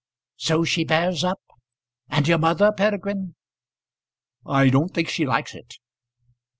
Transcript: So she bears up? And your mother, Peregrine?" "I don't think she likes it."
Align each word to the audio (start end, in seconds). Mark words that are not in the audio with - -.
So 0.37 0.63
she 0.63 0.83
bears 0.83 1.23
up? 1.23 1.39
And 2.09 2.27
your 2.27 2.39
mother, 2.39 2.71
Peregrine?" 2.71 3.35
"I 4.43 4.69
don't 4.69 4.89
think 4.91 5.09
she 5.09 5.27
likes 5.27 5.53
it." 5.53 5.75